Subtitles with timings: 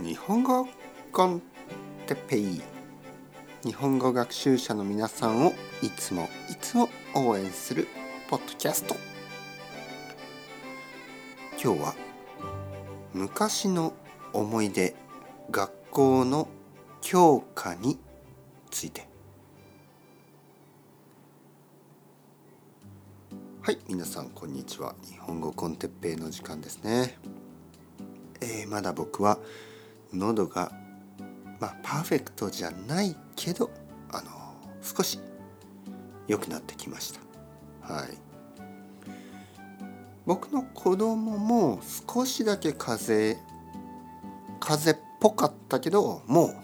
[0.00, 0.68] 日本語
[1.10, 1.42] コン
[2.06, 2.62] テッペイ
[3.64, 5.52] 日本語学習者の皆さんを
[5.82, 7.88] いつもいつも応援する
[8.30, 8.94] ポッドキャスト。
[11.60, 11.94] 今日は
[13.12, 13.92] 昔の
[14.32, 14.94] 思い出
[15.50, 16.46] 学校の
[17.00, 17.98] 教科に
[18.70, 19.08] ついて。
[23.62, 24.94] はい皆さんこんにちは。
[25.02, 27.18] 日本語コンテッペイの時間ですね。
[28.40, 29.40] えー、まだ僕は
[30.12, 30.72] 喉が
[31.60, 33.70] まあパーフェクトじゃないけど
[34.10, 34.30] あの
[34.82, 35.18] 少し
[36.26, 37.94] 良くなってきました。
[37.94, 38.08] はい。
[40.26, 43.48] 僕の子供も少しだけ風邪
[44.60, 46.54] 風邪っぽかったけどもう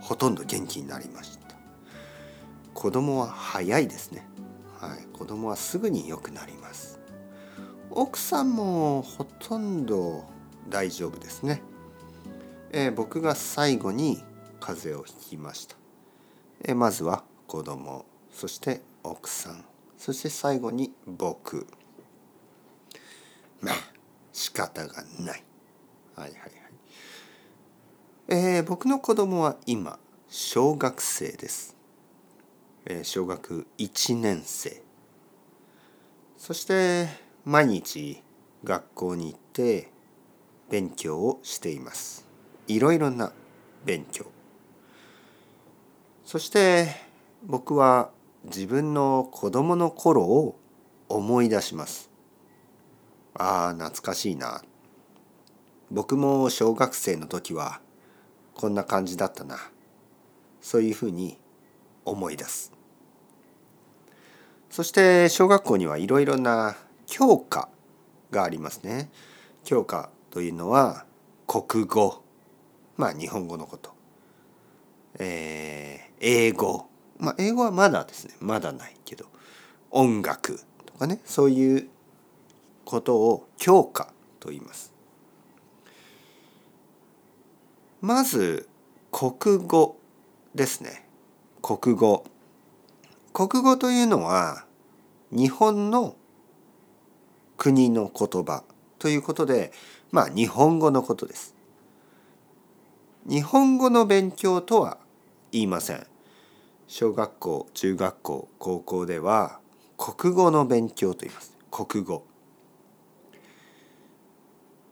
[0.00, 1.54] ほとんど元気になりました。
[2.72, 4.26] 子供は早いですね。
[4.78, 5.06] はい。
[5.12, 6.98] 子供はすぐに良くなります。
[7.90, 10.24] 奥さんもほとんど
[10.68, 11.62] 大丈夫ですね、
[12.76, 14.22] えー、僕が最後に
[14.58, 15.76] 風邪をひきました、
[16.64, 19.64] えー、まずは子供そして奥さん
[19.96, 21.66] そして最後に僕。
[23.62, 23.74] まあ
[24.34, 25.44] 仕方がない。
[26.14, 26.52] はいはいはい。
[28.28, 31.74] えー、僕の子供は今小学生です、
[32.84, 34.82] えー、小学1年生。
[36.36, 37.08] そして
[37.46, 38.22] 毎日
[38.62, 39.90] 学校に行って
[40.68, 42.33] 勉強をしています。
[42.66, 43.32] いろいろな
[43.84, 44.26] 勉強。
[46.24, 46.88] そして
[47.44, 48.10] 僕は
[48.44, 50.58] 自分の子供の頃を
[51.08, 52.10] 思い出します。
[53.34, 54.62] ああ懐かしいな。
[55.90, 57.80] 僕も小学生の時は
[58.54, 59.58] こんな感じだったな。
[60.60, 61.38] そういうふうに
[62.04, 62.72] 思い出す。
[64.70, 67.68] そして小学校にはいろいろな教科
[68.30, 69.10] がありますね。
[69.62, 71.04] 教科というのは
[71.46, 72.23] 国語。
[72.96, 73.92] まあ日本語のこと、
[75.18, 76.86] えー、英語。
[77.18, 78.34] まあ英語はまだですね。
[78.40, 79.26] まだないけど。
[79.90, 81.20] 音楽とかね。
[81.24, 81.88] そういう
[82.84, 84.92] ことを教科と言います。
[88.00, 88.68] まず
[89.10, 89.96] 国語
[90.54, 91.08] ですね。
[91.62, 92.24] 国語。
[93.32, 94.64] 国語というのは
[95.32, 96.14] 日本の
[97.56, 98.62] 国の言葉
[98.98, 99.72] ということで
[100.12, 101.54] まあ日本語のことです。
[103.26, 104.98] 日本語の勉強とは
[105.50, 106.06] 言いません。
[106.86, 109.60] 小学校中学校高校では
[109.96, 111.56] 国語の勉強と言います。
[111.70, 112.26] 国語。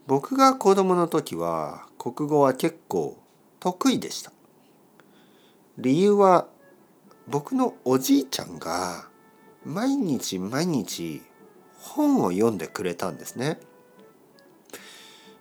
[0.06, 3.18] 僕が子供の時は国語は結構
[3.60, 4.32] 得意でした。
[5.76, 6.48] 理由は
[7.28, 9.08] 僕のおじいちゃんが
[9.62, 11.20] 毎日毎日
[11.76, 13.60] 本を読んでくれたんですね。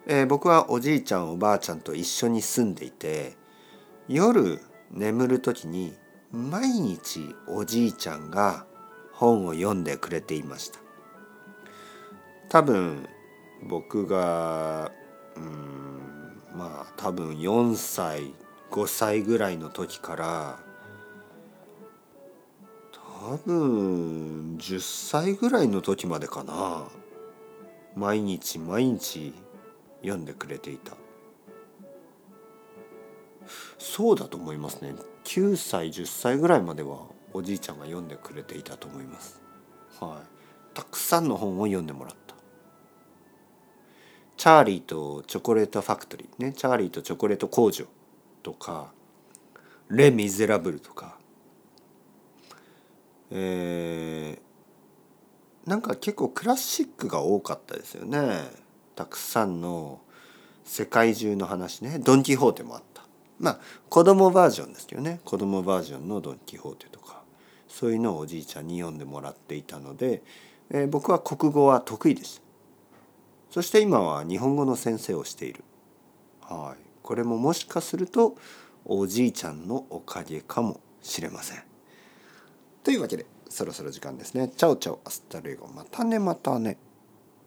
[0.07, 3.38] えー、僕はおじいちゃんおばあちゃんと一緒に住んでいて
[4.07, 4.59] 夜
[4.91, 5.94] 眠る時に
[6.31, 8.66] 毎日おじいちゃんが
[9.13, 10.79] 本を読んでくれていました。
[12.50, 13.07] 多分
[13.63, 14.91] 僕が
[15.35, 18.33] うんまあ多分4歳
[18.72, 20.59] 5歳ぐらいの時から
[23.29, 26.88] 多分10歳ぐらいの時までかな。
[27.95, 29.33] 毎日毎日
[30.01, 30.95] 読んでくれていた。
[33.78, 34.94] そうだと思いますね。
[35.23, 37.00] 9歳10歳ぐらいまでは
[37.34, 39.41] おじいちゃんが読んでくれていたと思います。
[40.00, 40.28] はい。
[40.73, 42.35] たくさんの本を読んでもらった。
[44.38, 46.44] チャーリーとチョコレートファクトリー。
[46.44, 46.53] ね。
[46.53, 47.85] チャーリーとチョコレート工場
[48.41, 48.91] とか
[49.89, 51.18] レ・ミゼラブルとか。
[53.33, 58.62] えー、なんか結構クラシックが多かったですよね。
[58.96, 60.02] たくさんの
[60.63, 62.00] 世界中の話ね。
[62.00, 63.03] ドン・キホーテもあった。
[63.40, 63.59] まあ
[63.90, 65.19] 子供バージョンですけどね。
[65.25, 67.22] 子供バージョンのドン・キホーテとか。
[67.68, 70.22] そういうのをおじいちゃんに読んでもらっていたので、
[70.69, 72.41] えー、僕は国語は得意でした。
[73.50, 75.63] そして今は日本語の先生をしている。
[76.41, 76.83] はい。
[77.01, 78.36] これももしかすると
[78.86, 81.63] おじいちゃんのおかげかもしれません。
[82.83, 84.50] というわけでそろそろ時間ですね。
[84.50, 85.68] Chao chao hasta luego。
[85.68, 86.77] またねまたね。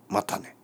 [0.09, 0.57] またね。